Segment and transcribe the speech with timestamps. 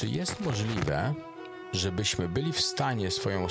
[0.00, 1.14] Czy jest możliwe,
[1.72, 3.46] żebyśmy byli w stanie swoją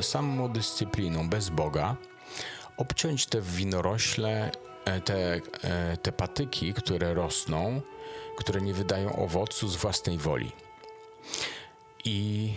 [0.00, 1.96] samodyscypliną bez Boga
[2.76, 4.50] obciąć te winorośle,
[4.84, 7.80] e, te, e, te patyki, które rosną,
[8.36, 10.52] które nie wydają owocu z własnej woli?
[12.04, 12.54] I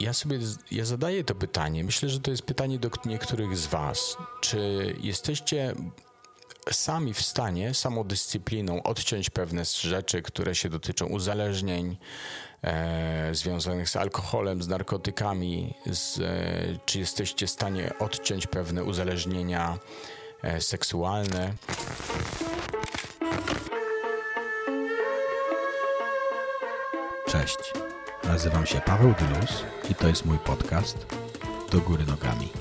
[0.00, 0.38] ja sobie
[0.70, 1.84] ja zadaję to pytanie.
[1.84, 4.16] Myślę, że to jest pytanie do niektórych z Was.
[4.40, 5.74] Czy jesteście
[6.72, 11.96] sami w stanie samodyscypliną odciąć pewne rzeczy, które się dotyczą uzależnień
[12.62, 15.74] e, związanych z alkoholem, z narkotykami?
[15.86, 19.78] Z, e, czy jesteście w stanie odciąć pewne uzależnienia
[20.42, 21.52] e, seksualne?
[27.28, 27.58] Cześć.
[28.24, 31.06] Nazywam się Paweł Dylus i to jest mój podcast
[31.70, 32.52] Do Góry Nogami.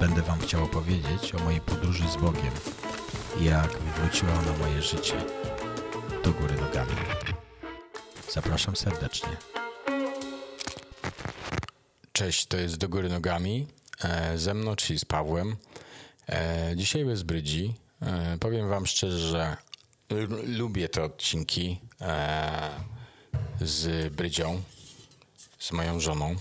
[0.00, 2.52] Będę Wam chciał opowiedzieć o mojej podróży z Bogiem
[3.40, 5.24] jak wywróciła ona moje życie
[6.24, 6.92] do góry nogami.
[8.30, 9.36] Zapraszam serdecznie.
[12.12, 13.66] Cześć, to jest Do Góry Nogami.
[14.04, 15.56] E, ze mną, czyli z Pawłem.
[16.28, 17.74] E, dzisiaj bez brydzi.
[18.02, 19.56] E, powiem Wam szczerze, że
[20.46, 21.80] lubię te odcinki
[23.60, 24.62] z Brydzią,
[25.58, 26.36] z moją żoną.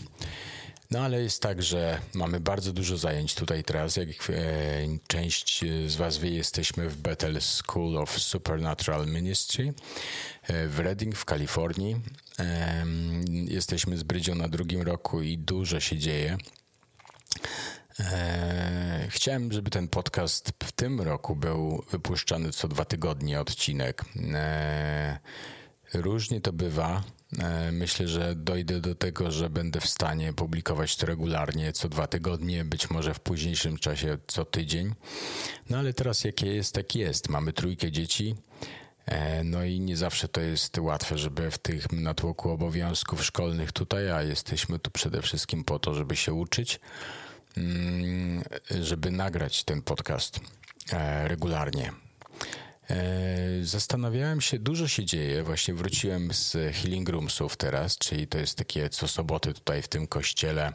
[0.96, 3.96] No ale jest tak, że mamy bardzo dużo zajęć tutaj teraz.
[3.96, 4.14] Jak e,
[5.08, 9.74] część z Was wie, jesteśmy w Bethel School of Supernatural Ministry
[10.44, 11.96] e, w Redding w Kalifornii.
[13.48, 16.38] Jesteśmy z Brydzią na drugim roku i dużo się dzieje.
[18.00, 24.06] E, chciałem, żeby ten podcast w tym roku był wypuszczany co dwa tygodnie odcinek.
[25.94, 27.04] Różnie to bywa.
[27.40, 32.08] E, myślę, że dojdę do tego, że będę w stanie publikować to regularnie, co dwa
[32.08, 34.94] tygodnie, być może w późniejszym czasie co tydzień.
[35.70, 37.30] No ale teraz jakie jest, tak jest.
[37.30, 38.36] Mamy trójkę dzieci.
[39.06, 44.12] E, no i nie zawsze to jest łatwe, żeby w tych natłoku obowiązków szkolnych tutaj,
[44.12, 46.80] a jesteśmy tu przede wszystkim po to, żeby się uczyć,
[47.58, 48.44] mm,
[48.82, 50.40] żeby nagrać ten podcast
[50.94, 52.05] e, regularnie.
[52.90, 55.44] E, zastanawiałem się, dużo się dzieje.
[55.44, 60.08] Właśnie wróciłem z Healing Roomsów teraz, czyli to jest takie co soboty tutaj w tym
[60.08, 60.74] kościele.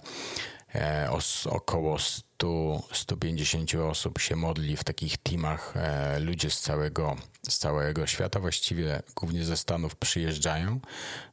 [0.75, 1.11] E,
[1.51, 5.77] około 100, 150 osób się modli w takich teamach.
[5.77, 7.17] E, ludzie z całego,
[7.49, 10.81] z całego świata, właściwie głównie ze Stanów, przyjeżdżają,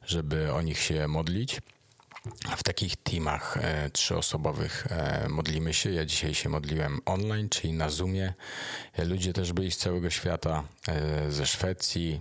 [0.06, 1.60] żeby o nich się modlić.
[2.56, 5.92] W takich teamach e, trzyosobowych e, modlimy się.
[5.92, 8.34] Ja dzisiaj się modliłem online, czyli na Zoomie.
[8.98, 12.20] Ludzie też byli z całego świata, e, ze Szwecji,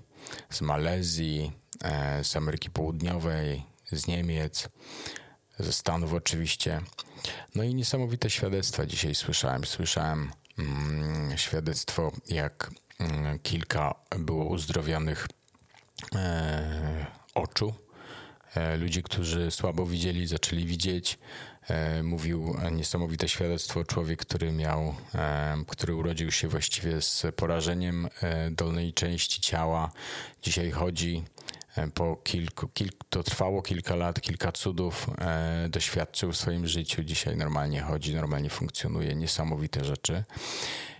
[0.49, 1.51] z Malezji,
[1.83, 4.69] e, z Ameryki Południowej, z Niemiec,
[5.59, 6.81] ze Stanów oczywiście.
[7.55, 9.65] No i niesamowite świadectwa dzisiaj słyszałem.
[9.65, 15.27] Słyszałem mm, świadectwo, jak mm, kilka było uzdrowionych
[16.15, 17.73] e, oczu
[18.55, 21.19] E, ludzi, którzy słabo widzieli, zaczęli widzieć.
[21.67, 28.09] E, mówił niesamowite świadectwo człowiek, który miał, e, który urodził się właściwie z porażeniem
[28.51, 29.91] dolnej części ciała.
[30.41, 31.23] Dzisiaj chodzi
[31.93, 35.07] po kilku, kilku, to trwało kilka lat, kilka cudów
[35.69, 37.03] doświadczył w swoim życiu.
[37.03, 40.23] Dzisiaj normalnie chodzi, normalnie funkcjonuje, niesamowite rzeczy.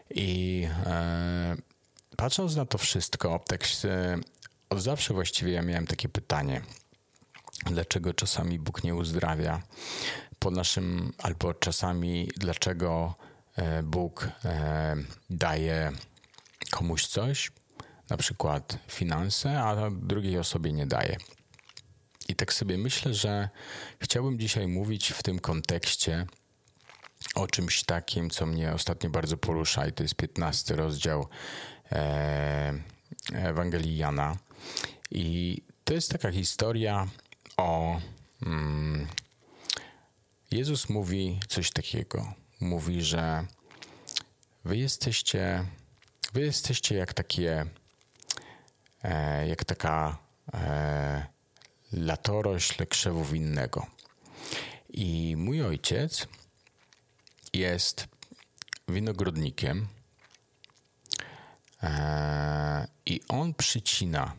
[0.10, 0.68] I
[2.18, 3.68] patrząc na to wszystko, tak
[4.70, 6.62] od zawsze właściwie ja miałem takie pytanie–
[7.66, 9.62] dlaczego czasami Bóg nie uzdrawia
[10.40, 13.16] po naszym, albo czasami dlaczego
[13.56, 14.96] e, Bóg e,
[15.30, 15.92] daje
[16.72, 17.52] komuś coś,
[18.10, 21.18] na przykład finanse, a drugiej osobie nie daje.
[22.30, 23.50] I tak sobie myślę, że
[24.02, 26.26] chciałbym dzisiaj mówić w tym kontekście
[27.36, 31.28] o czymś takim, co mnie ostatnio bardzo porusza, i to jest 15 rozdział
[31.92, 32.74] e,
[33.34, 34.38] Ewangelii Jana.
[35.12, 37.08] I to jest taka historia
[37.58, 38.02] o.
[38.46, 39.08] Mm,
[40.52, 42.34] Jezus mówi coś takiego.
[42.60, 43.46] Mówi, że
[44.66, 45.66] wy jesteście,
[46.34, 47.66] wy jesteście jak takie,
[49.04, 50.18] e, jak taka
[50.54, 51.28] e,
[51.92, 53.86] latorośl krzewu winnego.
[54.90, 56.28] I mój ojciec
[57.54, 58.08] jest
[58.88, 59.88] winogrodnikiem
[61.84, 64.36] e, i on przycina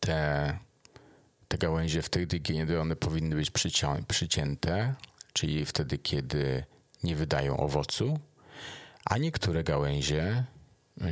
[0.00, 0.58] te
[1.48, 3.50] te gałęzie wtedy, kiedy one powinny być
[4.08, 4.94] przycięte,
[5.32, 6.64] czyli wtedy, kiedy
[7.02, 8.18] nie wydają owocu,
[9.04, 10.44] a niektóre gałęzie,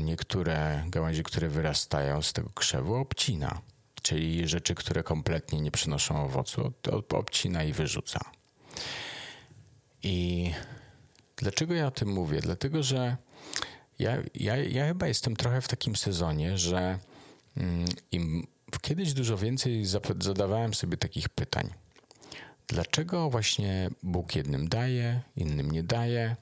[0.00, 3.60] niektóre gałęzie, które wyrastają z tego krzewu, obcina,
[4.02, 6.72] czyli rzeczy, które kompletnie nie przynoszą owocu,
[7.12, 8.20] obcina i wyrzuca.
[10.02, 10.50] I
[11.36, 12.40] dlaczego ja o tym mówię?
[12.40, 13.16] Dlatego, że
[13.98, 16.98] ja, ja, ja chyba jestem trochę w takim sezonie, że
[17.56, 18.46] mm, im
[18.82, 19.84] kiedyś dużo więcej
[20.20, 21.70] zadawałem sobie takich pytań.
[22.68, 26.36] Dlaczego właśnie Bóg jednym daje, innym nie daje?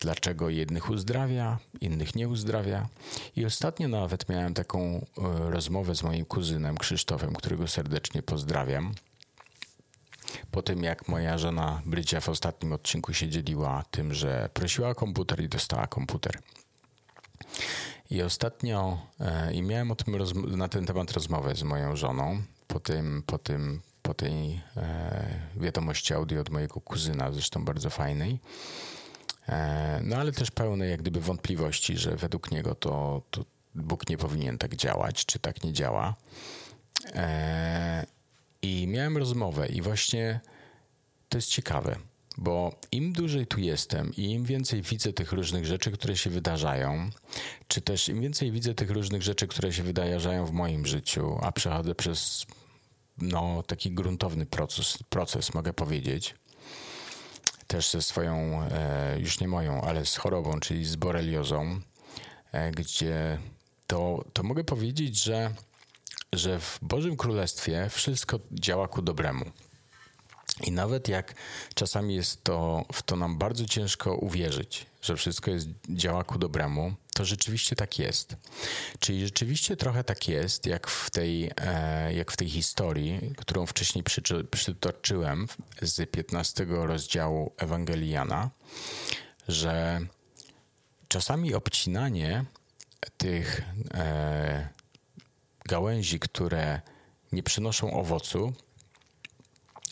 [0.00, 2.88] Dlaczego jednych uzdrawia, innych nie uzdrawia?
[3.36, 5.00] I ostatnio nawet miałem taką e,
[5.50, 8.94] rozmowę z moim kuzynem Krzysztofem, którego serdecznie pozdrawiam.
[10.50, 14.94] Po tym, jak moja żona Brycia w ostatnim odcinku się dzieliła tym, że prosiła o
[14.94, 16.38] komputer i dostała komputer.
[18.10, 20.16] I ostatnio e, i miałem o tym
[20.56, 26.14] na ten temat rozmowę z moją żoną po tym, po tym, po tej e, wiadomości
[26.14, 28.38] audio od mojego kuzyna, zresztą bardzo fajnej.
[29.48, 34.18] E, no ale też pełnej jak gdyby wątpliwości, że według niego to, to Bóg nie
[34.18, 36.14] powinien tak działać, czy tak nie działa.
[38.62, 40.40] I miałem rozmowę i właśnie
[41.28, 41.96] to jest ciekawe
[42.40, 47.10] bo im dłużej tu jestem i im więcej widzę tych różnych rzeczy, które się wydarzają,
[47.68, 51.52] czy też im więcej widzę tych różnych rzeczy, które się wydarzają w moim życiu, a
[51.52, 52.46] przechodzę przez
[53.18, 56.34] no, taki gruntowny proces, proces, mogę powiedzieć,
[57.66, 61.80] też ze swoją, e, już nie moją, ale z chorobą, czyli z boreliozą,
[62.52, 63.38] e, gdzie
[63.86, 65.54] to, to mogę powiedzieć, że,
[66.32, 69.44] że w Bożym Królestwie wszystko działa ku dobremu.
[70.64, 71.34] I nawet jak
[71.74, 76.94] czasami jest to, w to nam bardzo ciężko uwierzyć, że wszystko jest, działa ku dobremu,
[77.14, 78.36] to rzeczywiście tak jest.
[78.98, 84.04] Czyli rzeczywiście trochę tak jest, jak w tej, e, jak w tej historii, którą wcześniej
[84.50, 85.48] przytoczyłem
[85.82, 88.50] z 15 rozdziału Ewangeliana,
[89.48, 90.00] że
[91.08, 92.44] czasami obcinanie
[93.16, 93.62] tych
[93.94, 94.68] e,
[95.66, 96.80] gałęzi, które
[97.32, 98.52] nie przynoszą owocu,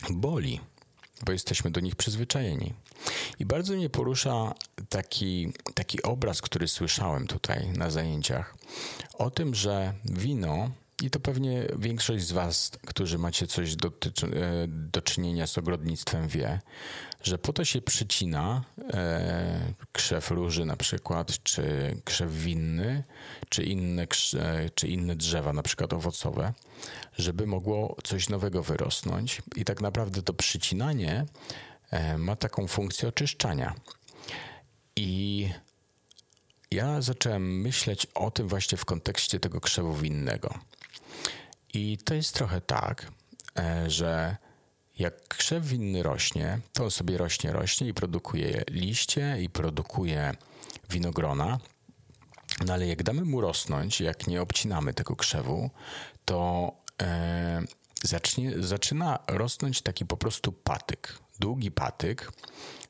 [0.09, 0.59] boli,
[1.25, 2.73] bo jesteśmy do nich przyzwyczajeni.
[3.39, 4.53] I bardzo mnie porusza
[4.89, 8.55] taki, taki obraz, który słyszałem tutaj na zajęciach,
[9.13, 13.91] o tym, że wino, i to pewnie większość z Was, którzy macie coś do, e,
[14.67, 16.59] do czynienia z ogrodnictwem, wie,
[17.23, 18.63] że po to się przycina
[18.93, 21.63] e, krzew róży na przykład, czy
[22.05, 23.03] krzew winny,
[23.49, 26.53] czy inne, e, czy inne drzewa, na przykład owocowe,
[27.17, 29.41] żeby mogło coś nowego wyrosnąć.
[29.55, 31.25] I tak naprawdę to przycinanie
[31.91, 33.75] e, ma taką funkcję oczyszczania.
[34.95, 35.49] I
[36.71, 40.59] ja zacząłem myśleć o tym właśnie w kontekście tego krzewu winnego.
[41.73, 43.11] I to jest trochę tak,
[43.59, 44.37] e, że
[44.99, 50.33] jak krzew winny rośnie, to sobie rośnie, rośnie i produkuje liście i produkuje
[50.89, 51.59] winogrona.
[52.65, 55.69] No ale jak damy mu rosnąć, jak nie obcinamy tego krzewu,
[56.25, 56.71] to
[57.01, 57.61] e,
[58.03, 61.19] zacznie, zaczyna rosnąć taki po prostu patyk.
[61.39, 62.31] Długi patyk,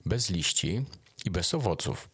[0.06, 0.86] bez liści
[1.26, 2.10] i bez owoców.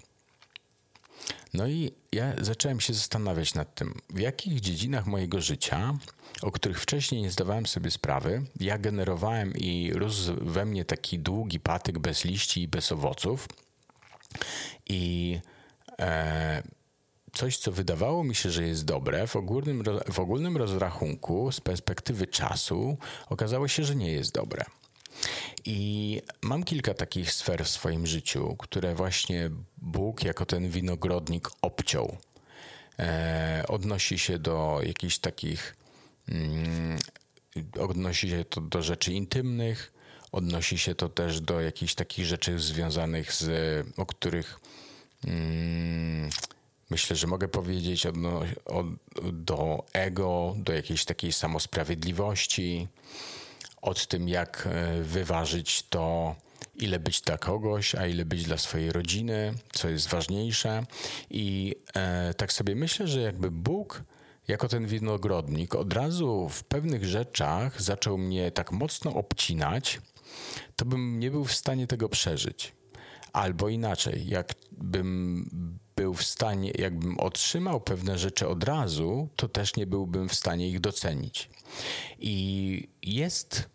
[1.57, 5.94] No i ja zacząłem się zastanawiać nad tym, w jakich dziedzinach mojego życia,
[6.42, 11.60] o których wcześniej nie zdawałem sobie sprawy, ja generowałem i rósł we mnie taki długi
[11.60, 13.48] patyk bez liści i bez owoców.
[14.90, 15.40] I
[16.00, 16.63] e,
[17.34, 22.28] coś, co wydawało mi się, że jest dobre, w ogólnym, w ogólnym rozrachunku, z perspektywy
[22.28, 22.98] czasu,
[23.30, 24.66] okazało się, że nie jest dobre.
[25.65, 32.17] I mam kilka takich sfer w swoim życiu, które właśnie Bóg jako ten winogrodnik obciął.
[33.00, 35.75] E, odnosi się do jakichś takich,
[36.29, 36.97] mm,
[37.79, 39.92] odnosi się to do rzeczy intymnych,
[40.31, 43.47] odnosi się to też do jakichś takich rzeczy związanych z,
[43.97, 44.59] o których
[45.28, 46.30] mm,
[46.90, 48.85] myślę, że mogę powiedzieć odno, od,
[49.31, 52.87] do ego, do jakiejś takiej samosprawiedliwości,
[53.85, 56.35] od tym, jak e, wyważyć to,
[56.75, 60.83] ile być dla kogoś, a ile być dla swojej rodziny, co jest ważniejsze.
[61.30, 64.04] I e, tak sobie myślę, że jakby Bóg
[64.47, 70.01] jako ten winogrodnik od razu w pewnych rzeczach zaczął mnie tak mocno obcinać,
[70.75, 72.73] to bym nie był w stanie tego przeżyć.
[73.33, 75.49] Albo inaczej, jakbym
[75.95, 80.69] był w stanie, jakbym otrzymał pewne rzeczy od razu, to też nie byłbym w stanie
[80.69, 81.49] ich docenić.
[82.19, 83.74] I jest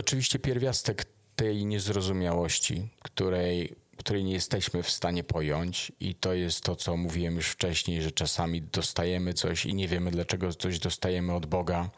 [0.00, 1.04] oczywiście pierwiastek
[1.36, 7.36] tej niezrozumiałości, której, której nie jesteśmy w stanie pojąć, i to jest to, co mówiłem
[7.36, 11.90] już wcześniej, że czasami dostajemy coś i nie wiemy, dlaczego coś dostajemy od Boga,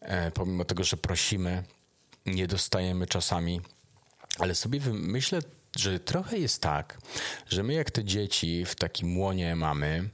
[0.00, 1.64] e, pomimo tego, że prosimy,
[2.26, 3.60] nie dostajemy czasami.
[4.38, 5.38] Ale sobie myślę,
[5.76, 6.98] że trochę jest tak,
[7.48, 10.08] że my, jak te dzieci w takim łonie mamy,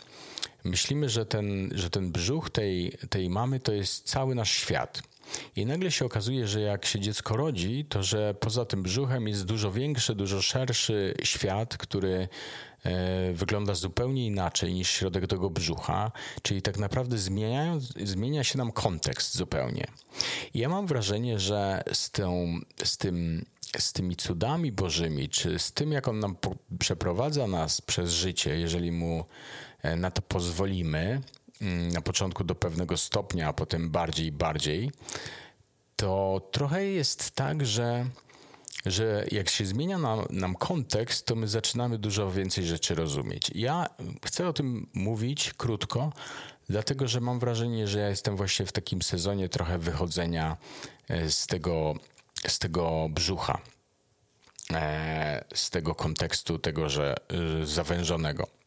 [0.65, 5.03] myślimy, że ten, że ten brzuch tej, tej mamy to jest cały nasz świat
[5.57, 9.45] I nagle się okazuje, że jak się dziecko rodzi, to że poza tym brzuchem jest
[9.45, 12.29] dużo większy, dużo szerszy świat, który
[12.85, 16.13] e, wygląda zupełnie inaczej niż środek tego brzucha,
[16.43, 19.87] czyli tak naprawdę zmieniają, zmienia się nam kontekst zupełnie.
[20.55, 23.47] I ja mam wrażenie, że z, tą, z, tym,
[23.79, 26.37] z tymi cudami bożymi, czy z tym, jak on nam
[26.79, 29.25] przeprowadza nas przez życie, jeżeli mu
[29.83, 31.21] e, na to pozwolimy,
[31.93, 34.91] na początku do pewnego stopnia, a potem bardziej i bardziej,
[35.97, 38.07] to trochę jest tak, że,
[38.87, 43.51] że jak się zmienia nam, nam kontekst, to my zaczynamy dużo więcej rzeczy rozumieć.
[43.55, 43.87] Ja
[44.25, 46.13] chcę o tym mówić krótko,
[46.69, 50.57] dlatego że mam wrażenie, że ja jestem właśnie w takim sezonie trochę wychodzenia
[51.09, 51.95] e, z tego,
[52.49, 53.59] z tego brzucha,
[54.73, 57.15] e, z tego kontekstu, tego, że
[57.65, 58.64] zawężonego.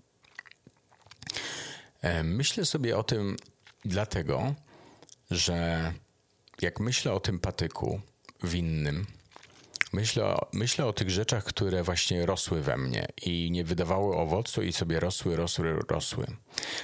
[2.07, 3.35] E, myślę sobie o tym
[3.85, 4.55] dlatego,
[5.31, 5.93] że
[6.61, 8.01] jak myślę o tym patyku
[8.43, 9.05] winnym,
[9.93, 14.73] myślę myślę o tych rzeczach, które właśnie rosły we mnie i nie wydawały owocu i
[14.73, 16.27] sobie rosły, rosły, rosły.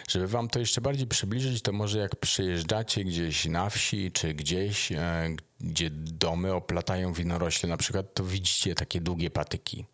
[0.07, 4.91] Żeby wam to jeszcze bardziej przybliżyć, to może jak przyjeżdżacie gdzieś na wsi czy gdzieś,
[4.91, 9.85] e, gdzie domy oplatają winorośle na przykład, to widzicie takie długie patyki.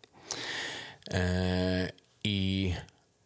[1.10, 1.92] E,
[2.24, 2.74] I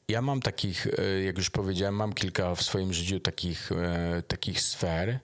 [0.08, 3.70] ja mam takich, e, jak już powiedziałem, mam kilka w swoim życiu takich,
[4.28, 5.18] takich sfer,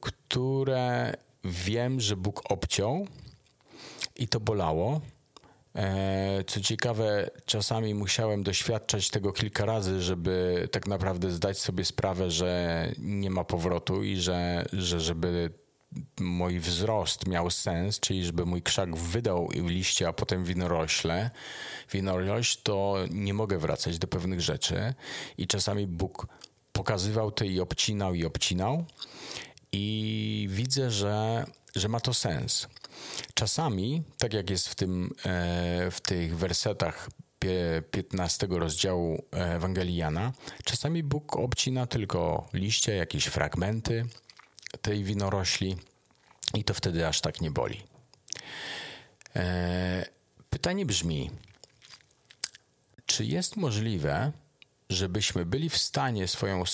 [0.00, 1.14] które
[1.44, 3.06] wiem, że Bóg obciął
[4.16, 5.00] i to bolało.
[5.76, 12.30] E, co ciekawe, czasami musiałem doświadczać tego kilka razy, żeby tak naprawdę zdać sobie sprawę,
[12.30, 15.50] że nie ma powrotu i że, że żeby
[16.20, 21.30] mój wzrost miał sens, czyli żeby mój krzak wydał liście, a potem winorośle,
[21.92, 24.94] winorośl, to nie mogę wracać do pewnych rzeczy
[25.38, 26.26] i czasami Bóg
[26.72, 28.84] pokazywał to i obcinał i obcinał.
[29.72, 31.44] I widzę, że,
[31.76, 32.68] że ma to sens.
[33.34, 37.08] Czasami, tak jak jest w, tym, e, w tych wersetach
[37.90, 40.32] 15 rozdziału Ewangelii Jana,
[40.64, 44.06] czasami Bóg obcina tylko liście, jakieś fragmenty
[44.82, 45.76] tej winorośli
[46.54, 47.82] i to wtedy aż tak nie boli.
[49.36, 50.06] E,
[50.50, 51.30] pytanie brzmi,
[53.06, 54.32] czy jest możliwe,
[54.90, 56.64] żebyśmy byli w stanie swoją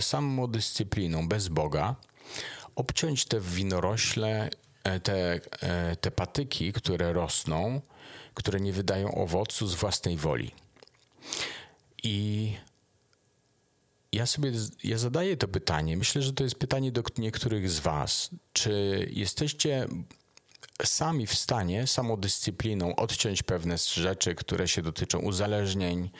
[0.00, 1.96] samodyscypliną bez Boga
[2.76, 4.50] obciąć te winorośle,
[4.84, 7.80] e, te, e, te patyki, które rosną,
[8.34, 10.50] które nie wydają owocu z własnej woli.
[12.02, 12.52] I
[14.12, 14.52] ja sobie
[14.84, 15.96] ja zadaję to pytanie.
[15.96, 18.30] Myślę, że to jest pytanie do niektórych z Was.
[18.52, 19.88] Czy jesteście
[20.84, 26.10] sami w stanie samodyscypliną odciąć pewne rzeczy, które się dotyczą uzależnień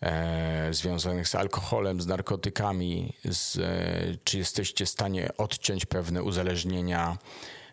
[0.00, 7.18] e, związanych z alkoholem, z narkotykami, z, e, czy jesteście w stanie odciąć pewne uzależnienia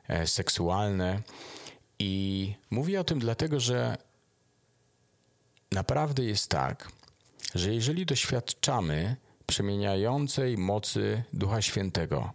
[0.07, 1.21] e, seksualne.
[1.99, 3.97] I mówię o tym dlatego, że
[5.71, 6.91] naprawdę jest tak,
[7.55, 9.15] że jeżeli doświadczamy
[9.51, 12.31] przemieniającej mocy Ducha Świętego,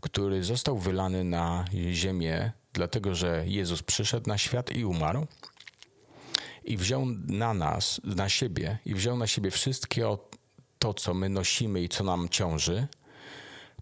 [0.00, 5.26] który został wylany na ziemię dlatego że Jezus przyszedł na świat i umarł
[6.64, 10.16] i wziął na nas, na siebie i wziął na siebie wszystkie
[10.78, 12.86] to, co my nosimy i co nam ciąży,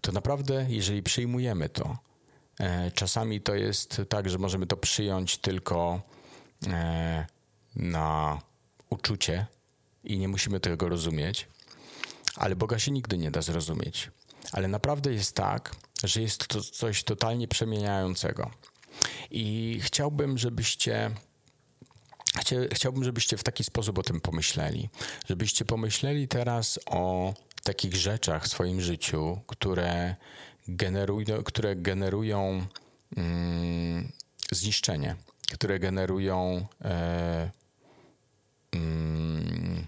[0.01, 1.97] to naprawdę, jeżeli przyjmujemy to,
[2.59, 6.01] e, czasami to jest tak, że możemy to przyjąć tylko
[6.67, 7.25] e,
[7.75, 8.39] na
[8.89, 9.45] uczucie
[10.03, 11.47] i nie musimy tego rozumieć,
[12.37, 14.11] ale Boga się nigdy nie da zrozumieć.
[14.51, 18.51] Ale naprawdę jest tak, że jest to coś totalnie przemieniającego.
[19.31, 21.11] I chciałbym, żebyście
[22.73, 24.89] Chciałbym, żebyście w taki sposób o tym pomyśleli.
[25.25, 30.15] Żebyście pomyśleli teraz o takich rzeczach w swoim życiu, które
[30.67, 32.67] generują, które generują
[33.17, 34.11] mm,
[34.51, 35.15] zniszczenie,
[35.53, 37.51] które generują e,
[38.71, 39.87] mm,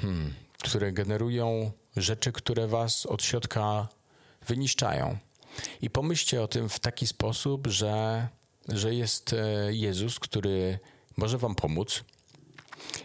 [0.00, 3.88] hmm, które generują rzeczy, które was od środka
[4.46, 5.18] wyniszczają.
[5.82, 8.28] I pomyślcie o tym w taki sposób, że,
[8.68, 10.78] że jest e, Jezus, który
[11.16, 12.04] może Wam pomóc,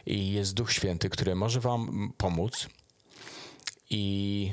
[0.06, 2.68] i jest Duch Święty, który może Wam pomóc,
[3.90, 4.52] i,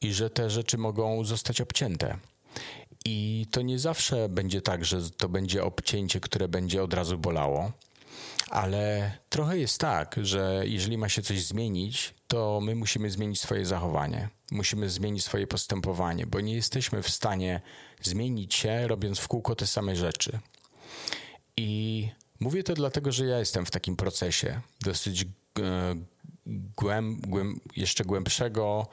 [0.00, 2.18] i że te rzeczy mogą zostać obcięte.
[3.04, 7.72] I to nie zawsze będzie tak, że to będzie obcięcie, które będzie od razu bolało,
[8.50, 13.66] ale trochę jest tak, że jeżeli ma się coś zmienić, to my musimy zmienić swoje
[13.66, 14.28] zachowanie.
[14.50, 17.60] Musimy zmienić swoje postępowanie, bo nie jesteśmy w stanie
[18.02, 20.38] zmienić się, robiąc w kółko te same rzeczy.
[21.56, 22.08] I
[22.40, 25.26] mówię to dlatego, że ja jestem w takim procesie dosyć e,
[26.76, 28.86] głęb, głęb, jeszcze głębszego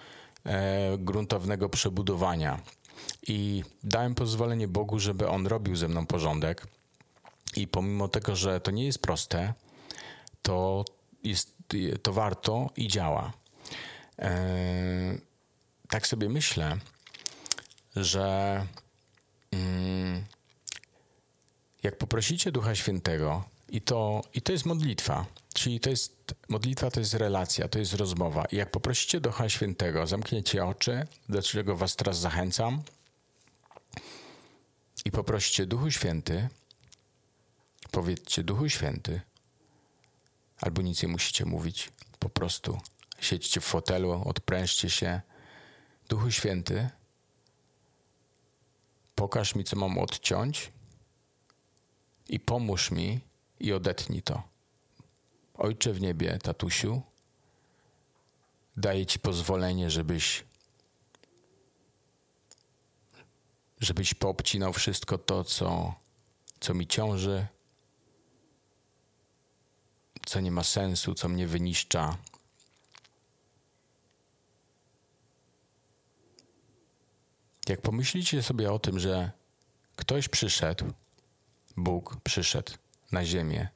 [0.46, 2.60] e, gruntownego przebudowania.
[3.28, 6.68] I dałem pozwolenie Bogu, żeby On robił ze mną porządek.
[7.56, 9.54] I pomimo tego, że to nie jest proste,
[10.42, 10.86] to,
[11.24, 11.56] jest,
[12.04, 13.34] to warto i działa.
[14.20, 15.18] E,
[15.90, 16.78] tak sobie myślę,
[17.96, 18.66] że
[19.52, 20.26] mm,
[21.84, 27.00] jak poprosicie Ducha Świętego, i to, i to jest modlitwa, czyli to jest modlitwa, to
[27.00, 28.46] jest relacja, to jest rozmowa.
[28.46, 32.84] I jak poprosicie Ducha Świętego, zamkniecie oczy, do czego Was teraz zachęcam,
[35.06, 36.50] i poprosicie Duchu Święty,
[37.96, 39.22] powiedzcie Duchu Święty,
[40.62, 42.80] albo nic nie musicie mówić, po prostu
[43.20, 45.22] siedźcie w fotelu, odprężcie się.
[46.10, 46.90] Duchu Święty,
[49.16, 50.72] pokaż mi, co mam odciąć
[52.30, 53.20] i pomóż mi
[53.60, 54.44] i odetnij to.
[55.54, 57.02] Ojcze w niebie, tatusiu,
[58.78, 60.44] daję Ci pozwolenie, żebyś
[63.80, 65.96] żebyś poobcinał wszystko to, co,
[66.60, 67.48] co mi ciąży,
[70.26, 72.18] co nie ma sensu, co mnie wyniszcza.
[77.70, 79.32] Jak pomyślicie sobie o tym, że
[79.96, 80.94] ktoś przyszedł,
[81.78, 82.74] Bóg przyszedł
[83.12, 83.70] na ziemię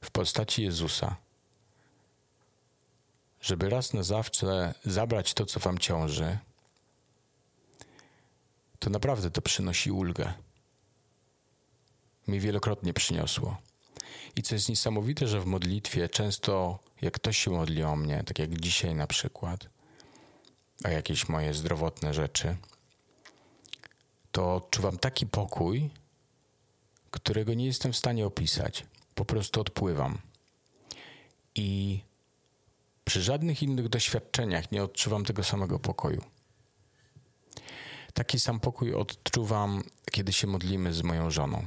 [0.00, 1.16] w postaci Jezusa,
[3.40, 6.38] żeby raz na zawsze zabrać to, co wam ciąży,
[8.78, 10.34] to naprawdę to przynosi ulgę.
[12.28, 13.56] Mi wielokrotnie przyniosło.
[14.36, 18.38] I co jest niesamowite, że w modlitwie często, jak ktoś się modli o mnie, tak
[18.38, 19.68] jak dzisiaj na przykład,
[20.84, 22.56] o jakieś moje zdrowotne rzeczy,
[24.32, 25.90] to odczuwam taki pokój,
[27.10, 28.84] którego nie jestem w stanie opisać.
[29.14, 30.18] Po prostu odpływam.
[31.54, 32.00] I
[33.04, 36.24] przy żadnych innych doświadczeniach nie odczuwam tego samego pokoju.
[38.14, 41.66] Taki sam pokój odczuwam, kiedy się modlimy z moją żoną.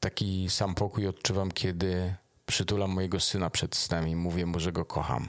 [0.00, 2.14] Taki sam pokój odczuwam, kiedy
[2.46, 5.28] przytulam mojego syna przed snem i mówię mu, że go kocham.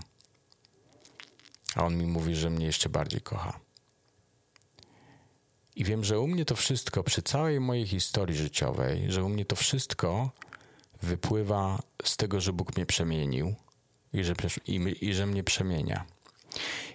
[1.75, 3.60] A on mi mówi, że mnie jeszcze bardziej kocha.
[5.75, 9.46] I wiem, że u mnie to wszystko, przy całej mojej historii życiowej, że u mnie
[9.46, 10.31] to wszystko
[11.01, 13.55] wypływa z tego, że Bóg mnie przemienił
[14.14, 14.34] i że,
[14.68, 16.05] i, i że mnie przemienia.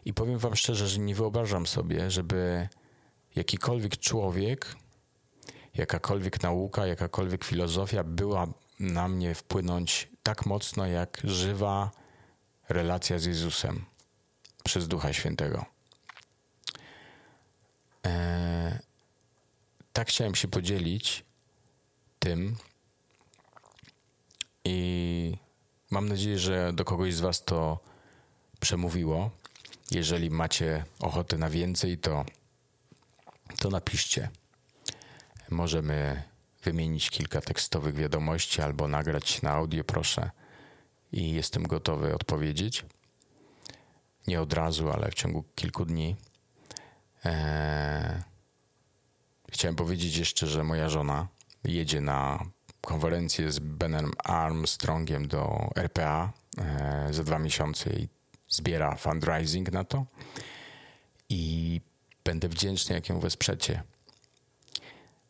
[0.05, 2.69] I powiem Wam szczerze, że nie wyobrażam sobie, żeby
[3.37, 4.77] jakikolwiek człowiek,
[5.79, 8.47] jakakolwiek nauka, jakakolwiek filozofia była
[8.81, 11.91] na mnie wpłynąć tak mocno, jak żywa
[12.69, 13.85] relacja z Jezusem
[14.65, 15.65] przez Ducha Świętego.
[18.03, 18.73] Eee,
[19.93, 21.25] tak chciałem się podzielić
[22.19, 22.57] tym
[24.65, 25.37] i
[25.91, 27.79] mam nadzieję, że do kogoś z Was to
[28.61, 29.31] przemówiło.
[29.91, 32.25] Jeżeli macie ochotę na więcej, to,
[33.59, 34.31] to napiszcie.
[35.51, 36.23] Możemy
[36.63, 40.31] wymienić kilka tekstowych wiadomości albo nagrać na audio, proszę.
[41.13, 42.85] I jestem gotowy odpowiedzieć.
[44.27, 46.17] Nie od razu, ale w ciągu kilku dni.
[47.25, 48.23] Eee,
[49.51, 51.29] chciałem powiedzieć jeszcze, że moja żona
[51.65, 52.45] jedzie na
[52.81, 58.09] konferencję z Benem Armstrongiem do RPA eee, za dwa miesiące i
[58.49, 60.07] zbiera fundraising na to
[61.29, 61.81] i
[62.25, 63.83] będę wdzięczny, jak ją wesprzecie,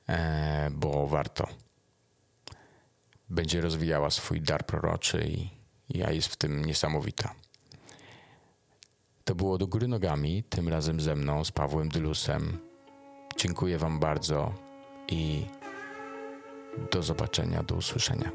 [0.08, 1.48] E, bo warto.
[3.28, 5.50] Będzie rozwijała swój dar proroczy i
[5.88, 7.34] ja jest w tym niesamowita.
[9.24, 12.58] To było do góry nogami, tym razem ze mną, z Pawłem Dylusem.
[13.36, 14.54] Dziękuję Wam bardzo
[15.08, 15.46] i
[16.92, 18.30] do zobaczenia, do usłyszenia.